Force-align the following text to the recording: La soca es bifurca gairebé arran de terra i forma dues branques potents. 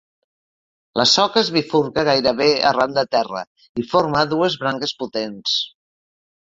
La 1.01 1.05
soca 1.11 1.37
es 1.41 1.51
bifurca 1.57 2.05
gairebé 2.09 2.49
arran 2.71 2.97
de 2.97 3.05
terra 3.19 3.45
i 3.85 3.87
forma 3.95 4.27
dues 4.35 4.59
branques 4.65 4.99
potents. 5.05 5.57